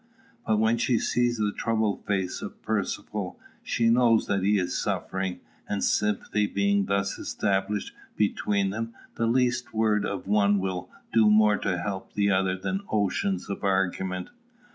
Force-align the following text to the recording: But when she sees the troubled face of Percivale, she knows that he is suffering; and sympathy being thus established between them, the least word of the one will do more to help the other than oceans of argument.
But 0.47 0.57
when 0.57 0.79
she 0.79 0.97
sees 0.97 1.37
the 1.37 1.51
troubled 1.55 2.07
face 2.07 2.41
of 2.41 2.59
Percivale, 2.63 3.37
she 3.61 3.87
knows 3.87 4.25
that 4.25 4.41
he 4.41 4.57
is 4.57 4.75
suffering; 4.75 5.41
and 5.69 5.83
sympathy 5.83 6.47
being 6.47 6.85
thus 6.87 7.19
established 7.19 7.93
between 8.17 8.71
them, 8.71 8.95
the 9.13 9.27
least 9.27 9.75
word 9.75 10.03
of 10.03 10.23
the 10.23 10.29
one 10.31 10.57
will 10.57 10.89
do 11.13 11.29
more 11.29 11.57
to 11.59 11.77
help 11.77 12.13
the 12.13 12.31
other 12.31 12.57
than 12.57 12.81
oceans 12.89 13.47
of 13.47 13.63
argument. 13.63 14.31